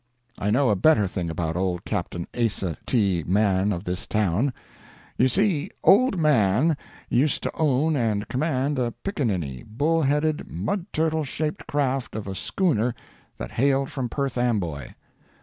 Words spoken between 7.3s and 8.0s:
to own